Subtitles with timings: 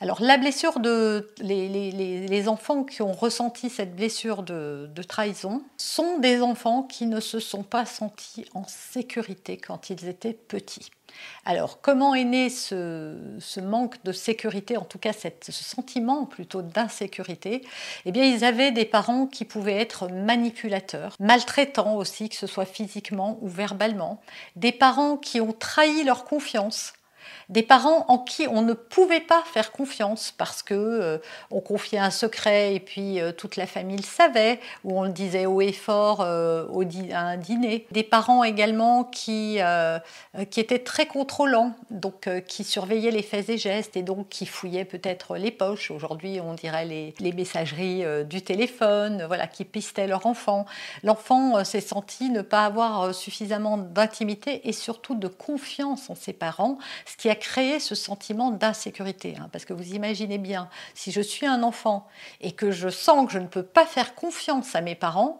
[0.00, 6.42] Alors la blessure de les, enfants qui ont ressenti cette blessure de, trahison sont des
[6.42, 10.90] enfants qui ne se sont pas sentis en sécurité quand ils étaient petits.
[11.44, 17.62] Alors, comment est né ce, manque de sécurité, en tout cas ce sentiment plutôt d'insécurité?
[18.04, 22.64] Eh bien, ils avaient des parents qui pouvaient être manipulateurs, maltraitants aussi, que ce soit
[22.64, 24.20] physiquement ou verbalement,
[24.56, 26.94] des parents qui ont trahi leur confiance
[27.48, 31.18] des parents en qui on ne pouvait pas faire confiance parce que euh,
[31.50, 35.10] on confiait un secret et puis euh, toute la famille le savait ou on le
[35.10, 37.86] disait haut et fort euh, au à un dîner.
[37.90, 39.58] Des parents également qui
[40.50, 44.84] qui étaient très contrôlants, donc qui surveillaient les faits et gestes et donc qui fouillaient
[44.84, 45.90] peut-être les poches.
[45.90, 50.66] Aujourd'hui, on dirait les, les messageries du téléphone, voilà, qui pistaient leur enfant.
[51.02, 56.78] L'enfant s'est senti ne pas avoir suffisamment d'intimité et surtout de confiance en ses parents,
[57.14, 59.36] ce qui a créé ce sentiment d'insécurité.
[59.40, 62.08] Hein, parce que vous imaginez bien, si je suis un enfant
[62.40, 65.38] et que je sens que je ne peux pas faire confiance à mes parents,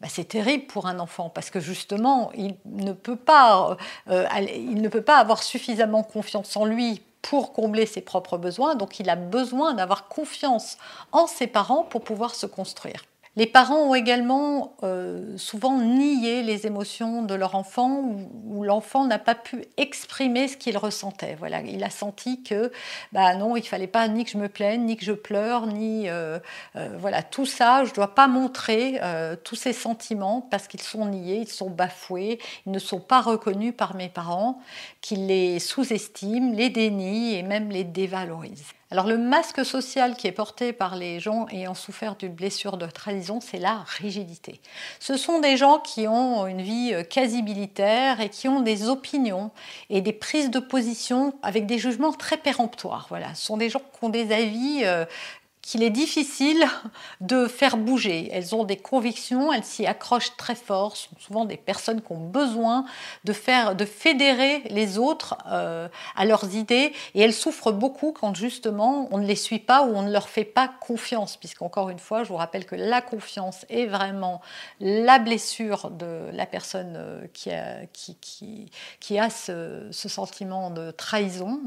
[0.00, 3.76] bah, c'est terrible pour un enfant parce que justement, il ne, peut pas,
[4.10, 8.74] euh, il ne peut pas avoir suffisamment confiance en lui pour combler ses propres besoins,
[8.74, 10.76] donc il a besoin d'avoir confiance
[11.12, 13.04] en ses parents pour pouvoir se construire.
[13.38, 18.02] Les parents ont également euh, souvent nié les émotions de leur enfant
[18.46, 21.36] ou, l'enfant n'a pas pu exprimer ce qu'il ressentait.
[21.38, 22.72] Voilà, il a senti que
[23.12, 26.08] bah non, il fallait pas ni que je me plaigne, ni que je pleure, ni
[26.08, 26.38] euh,
[26.76, 27.84] euh, voilà tout ça.
[27.84, 28.98] Je dois pas montrer
[29.44, 33.74] tous ces sentiments parce qu'ils sont niés, ils sont bafoués, ils ne sont pas reconnus
[33.76, 34.60] par mes parents,
[35.02, 38.72] qu'ils les sous-estiment, les dénient et même les dévalorisent.
[38.92, 42.86] Alors le masque social qui est porté par les gens ayant souffert d'une blessure de
[42.86, 44.60] trahison, c'est la rigidité.
[45.00, 48.88] Ce sont des gens qui ont une vie euh, quasi militaire et qui ont des
[48.88, 49.50] opinions
[49.90, 53.06] et des prises de position avec des jugements très péremptoires.
[53.08, 55.04] Voilà, ce sont des gens qui ont des avis euh,
[55.66, 56.64] qu'il est difficile
[57.20, 58.28] de faire bouger.
[58.32, 60.96] Elles ont des convictions, elles s'y accrochent très fort.
[60.96, 62.84] Ce sont souvent des personnes qui ont besoin
[63.24, 68.36] de faire, de fédérer les autres euh, à leurs idées, et elles souffrent beaucoup quand
[68.36, 71.98] justement on ne les suit pas ou on ne leur fait pas confiance, puisqu'encore une
[71.98, 74.40] fois, je vous rappelle que la confiance est vraiment
[74.78, 80.70] la blessure de la personne euh, qui a, qui, qui, qui a ce, ce sentiment
[80.70, 81.58] de trahison,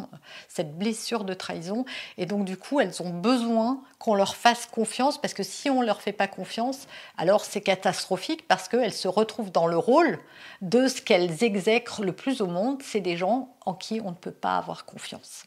[0.47, 1.83] cette blessure de trahison,
[2.17, 5.81] et donc du coup, elles ont besoin qu'on leur fasse confiance, parce que si on
[5.81, 10.19] ne leur fait pas confiance, alors c'est catastrophique, parce qu'elles se retrouvent dans le rôle
[10.61, 14.15] de ce qu'elles exècrent le plus au monde, c'est des gens en qui on ne
[14.15, 15.43] peut pas avoir confiance.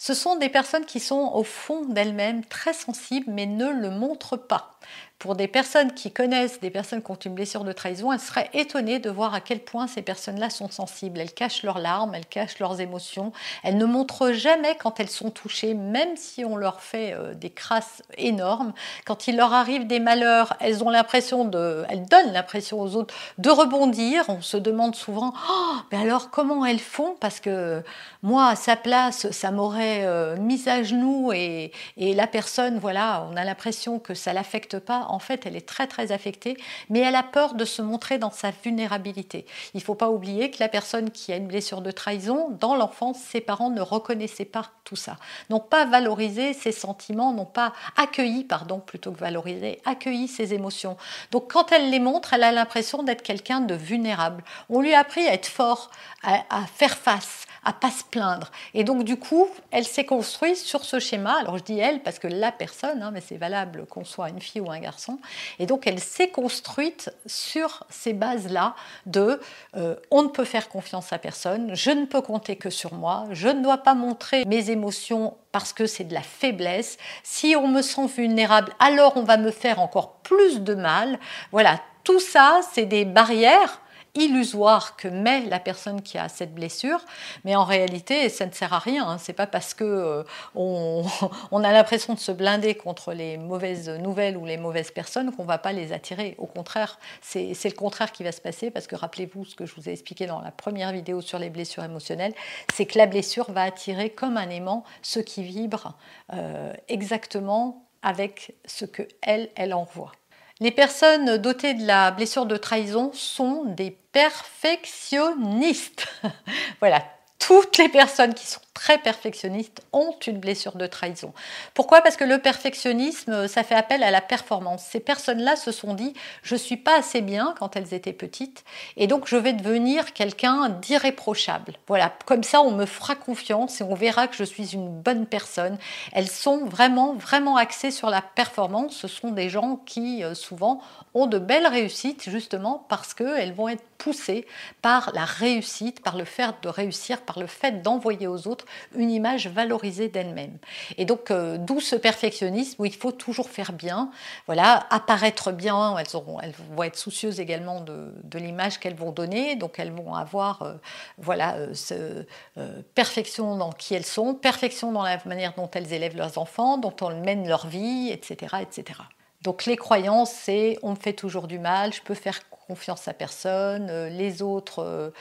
[0.00, 4.36] Ce sont des personnes qui sont au fond d'elles-mêmes très sensibles, mais ne le montrent
[4.36, 4.78] pas
[5.18, 8.50] pour des personnes qui connaissent des personnes qui ont une blessure de trahison, elles seraient
[8.54, 11.18] étonnées de voir à quel point ces personnes-là sont sensibles.
[11.18, 13.32] Elles cachent leurs larmes, elles cachent leurs émotions,
[13.64, 17.50] elles ne montrent jamais quand elles sont touchées, même si on leur fait euh, des
[17.50, 18.72] crasses énormes.
[19.06, 23.12] Quand il leur arrive des malheurs, elles ont l'impression de, elles donnent l'impression aux autres
[23.38, 24.24] de rebondir.
[24.28, 27.16] On se demande souvent, oh, mais alors comment elles font?
[27.18, 27.82] Parce que
[28.22, 33.26] moi, à sa place, ça m'aurait euh, mis à genoux et, et la personne, voilà,
[33.32, 36.56] on a l'impression que ça l'affecte pas en fait, elle est très très affectée,
[36.88, 39.46] mais elle a peur de se montrer dans sa vulnérabilité.
[39.74, 42.76] Il ne faut pas oublier que la personne qui a une blessure de trahison, dans
[42.76, 45.16] l'enfance, ses parents ne reconnaissaient pas tout ça,
[45.50, 50.96] n'ont pas valorisé ses sentiments, n'ont pas accueilli, pardon, plutôt que valorisé, accueilli ses émotions.
[51.30, 54.44] Donc quand elle les montre, elle a l'impression d'être quelqu'un de vulnérable.
[54.70, 55.90] On lui a appris à être fort,
[56.22, 58.50] à faire face, à pas se plaindre.
[58.74, 61.38] Et donc du coup, elle s'est construite sur ce schéma.
[61.40, 64.40] Alors je dis elle parce que la personne, hein, mais c'est valable qu'on soit une
[64.40, 65.18] fille ou un garçon.
[65.58, 68.74] Et donc elle s'est construite sur ces bases-là
[69.06, 69.40] de
[69.76, 73.24] euh, on ne peut faire confiance à personne, je ne peux compter que sur moi,
[73.32, 76.98] je ne dois pas montrer mes émotions parce que c'est de la faiblesse.
[77.22, 81.18] Si on me sent vulnérable, alors on va me faire encore plus de mal.
[81.52, 83.80] Voilà, tout ça, c'est des barrières
[84.14, 87.00] illusoire que met la personne qui a cette blessure,
[87.44, 89.08] mais en réalité, ça ne sert à rien.
[89.08, 89.18] Hein.
[89.18, 90.22] C'est pas parce que euh,
[90.54, 91.04] on,
[91.64, 95.58] a l'impression de se blinder contre les mauvaises nouvelles ou les mauvaises personnes qu'on va
[95.58, 96.34] pas les attirer.
[96.38, 99.74] Au contraire, c'est le contraire qui va se passer parce que rappelez-vous ce que je
[99.74, 102.34] vous ai expliqué dans la première vidéo sur les blessures émotionnelles,
[102.74, 105.96] c'est que la blessure va attirer comme un aimant ceux qui vibrent
[106.32, 110.12] euh, exactement avec ce que elle, elle envoie.
[110.60, 116.08] Les personnes dotées de la blessure de trahison sont des perfectionnistes.
[116.80, 117.04] voilà,
[117.38, 121.32] toutes les personnes qui sont très perfectionnistes ont une blessure de trahison.
[121.74, 122.00] Pourquoi?
[122.00, 124.84] Parce que le perfectionnisme, ça fait appel à la performance.
[124.88, 126.14] Ces personnes-là se sont dit,
[126.44, 128.62] je ne suis pas assez bien quand elles étaient petites,
[128.96, 131.72] et donc je vais devenir quelqu'un d'irréprochable.
[131.88, 135.26] Voilà, comme ça on me fera confiance et on verra que je suis une bonne
[135.26, 135.76] personne.
[136.12, 138.96] Elles sont vraiment, vraiment axées sur la performance.
[138.96, 140.80] Ce sont des gens qui, euh, souvent,
[141.14, 144.46] ont de belles réussites, justement parce qu'elles vont être poussées
[144.82, 149.10] par la réussite, par le fait de réussir, par le fait d'envoyer aux autres une
[149.10, 150.58] image valorisée d'elle-même.
[150.96, 154.10] Et donc, euh, d'où ce perfectionnisme où il faut toujours faire bien,
[154.46, 155.96] voilà, apparaître bien.
[155.98, 160.14] Elles, auront, elles vont être soucieuses également de, l'image qu'elles vont donner, donc elles vont
[160.14, 160.74] avoir, euh,
[161.18, 161.56] voilà,
[161.90, 166.78] euh, perfection dans qui elles sont, perfection dans la manière dont elles élèvent leurs enfants,
[166.78, 169.00] dont elles mènent leur vie, etc., etc.
[169.42, 173.14] Donc les croyances, c'est on me fait toujours du mal, je peux faire confiance à
[173.14, 175.12] personne, les autres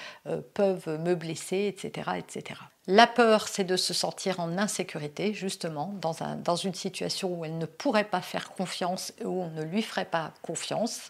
[0.54, 2.60] peuvent me blesser, etc., etc.
[2.90, 7.44] La peur, c'est de se sentir en insécurité, justement, dans, un, dans, une situation où
[7.44, 11.10] elle ne pourrait pas faire confiance, où on ne lui ferait pas confiance.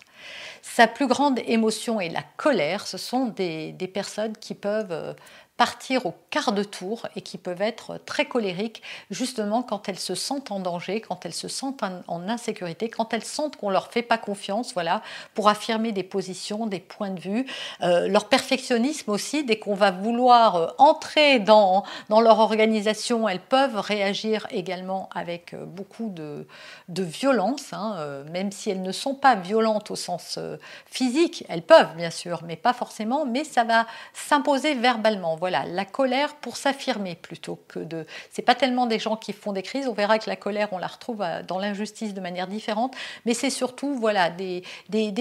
[0.64, 2.88] Sa plus grande émotion est la colère.
[2.88, 5.14] Ce sont des, des personnes qui peuvent euh,
[5.58, 10.16] partir au quart de tour et qui peuvent être très colériques justement quand elles se
[10.16, 14.04] sentent en danger, quand elles se sentent en, insécurité, quand elles sentent qu'on leur fait
[14.04, 15.02] pas confiance, voilà,
[15.34, 17.46] pour affirmer des positions, des points de vue.
[17.82, 21.67] Euh, leur perfectionnisme aussi, dès qu'on va vouloir euh, entrer dans,
[22.10, 26.46] dans leur organisation, elles peuvent réagir également avec euh, beaucoup de,
[26.90, 30.40] violence, hein, même si elles ne sont pas violentes au sens
[30.86, 35.86] physique, elles peuvent bien sûr, mais pas forcément, mais ça va s'imposer verbalement voilà, la
[35.86, 38.06] colère pour s'affirmer plutôt que de.
[38.31, 39.88] C'est pas tellement des gens qui font des crises.
[39.88, 43.34] On verra que la colère, on la retrouve euh, dans l'injustice de manière différente, mais
[43.34, 44.64] c'est surtout voilà des,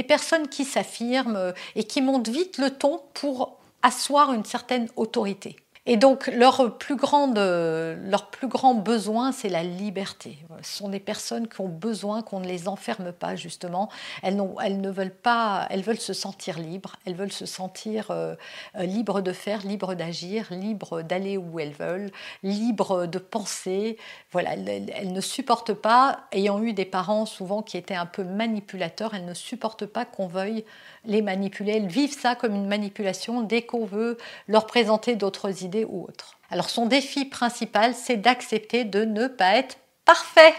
[0.06, 5.56] personnes qui s'affirment euh, et qui montent vite le ton pour asseoir une certaine autorité.
[5.88, 10.36] Et donc, leur plus, grande, leur plus grand besoin, c'est la liberté.
[10.62, 13.88] Ce sont des personnes qui ont besoin qu'on ne les enferme pas, justement.
[14.24, 18.34] Elles, elles, ne veulent pas, elles veulent se sentir libres, elles veulent se sentir euh,
[18.76, 22.10] euh, libres de faire, libres d'agir, libres d'aller où elles veulent,
[22.42, 23.96] libres de penser.
[24.32, 28.24] Voilà, elles, elles, ne supportent pas, ayant eu des parents souvent qui étaient un peu
[28.24, 30.64] manipulateurs, elles ne supportent pas qu'on veuille
[31.04, 31.74] les manipuler.
[31.76, 34.18] Elles vivent ça comme une manipulation dès qu'on veut
[34.48, 36.38] leur présenter d'autres idées ou autres.
[36.50, 40.54] Alors son défi principal, c'est d'accepter de ne pas être parfait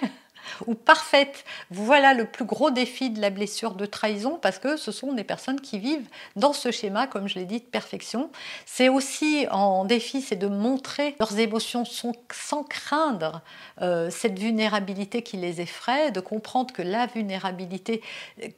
[0.66, 1.46] ou parfaite.
[1.72, 5.24] Voilà le plus gros défi de la blessure de trahison parce que ce sont des
[5.24, 8.30] personnes qui vivent dans ce schéma, comme je l'ai dit, de perfection.
[8.66, 13.42] C'est aussi en défi, c'est de montrer leurs émotions sans craindre
[13.82, 18.02] euh, cette vulnérabilité qui les effraie, de comprendre que la vulnérabilité,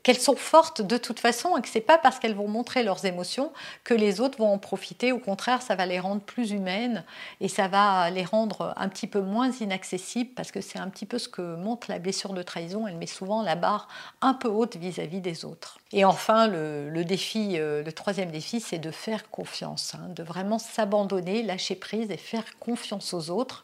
[0.03, 3.05] qu'elles sont fortes de toute façon et que c'est pas parce qu'elles vont montrer leurs
[3.05, 3.51] émotions
[3.83, 5.11] que les autres vont en profiter.
[5.11, 7.03] Au contraire, ça va les rendre plus humaines
[7.41, 11.05] et ça va les rendre un petit peu moins inaccessibles parce que c'est un petit
[11.05, 13.87] peu ce que montre la blessure de trahison, elle met souvent la barre
[14.21, 15.79] un peu haute vis-à-vis des autres.
[15.91, 20.59] Et enfin, le, défi, euh, le troisième défi, c'est de faire confiance, hein, de vraiment
[20.59, 23.63] s'abandonner, lâcher prise et faire confiance aux autres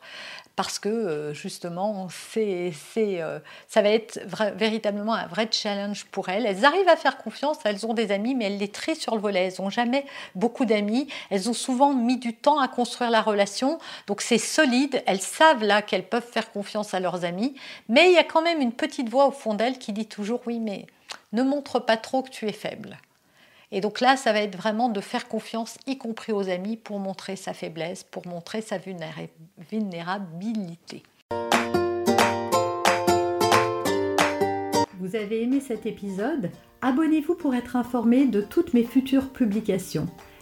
[0.55, 4.19] parce que euh, justement, c'est, euh, ça va être
[4.55, 6.45] véritablement un vrai challenge pour elles.
[6.45, 9.21] Elles arrivent à faire confiance, elles ont des amis, mais elles les trient sur le
[9.21, 9.47] volet.
[9.47, 11.07] Elles n'ont jamais beaucoup d'amis.
[11.29, 15.03] Elles ont souvent mis du temps à construire la relation, donc c'est solide.
[15.05, 17.55] Elles savent là qu'elles peuvent faire confiance à leurs amis,
[17.89, 20.41] mais il y a quand même une petite voix au fond d'elles qui dit toujours
[20.45, 20.85] oui, mais
[21.33, 22.97] ne montre pas trop que tu es faible.
[23.71, 26.99] Et donc là, ça va être vraiment de faire confiance, y compris aux amis, pour
[26.99, 31.03] montrer sa faiblesse, pour montrer sa vulnérabilité.
[34.99, 36.51] Vous avez aimé cet épisode?
[36.81, 40.07] Abonnez-vous pour être informé de toutes mes futures publications.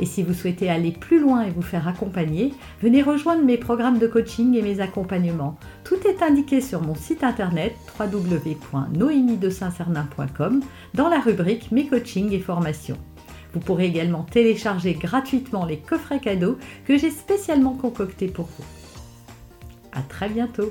[0.00, 3.98] Et si vous souhaitez aller plus loin et vous faire accompagner, venez rejoindre mes programmes
[3.98, 5.58] de coaching et mes accompagnements.
[5.84, 10.62] Tout est indiqué sur mon site internet www.noémie-de-saint-cernin.com
[10.94, 12.98] dans la rubrique Mes coachings et formations.
[13.54, 18.64] Vous pourrez également télécharger gratuitement les coffrets cadeaux que j'ai spécialement concoctés pour vous.
[19.92, 20.70] À très bientôt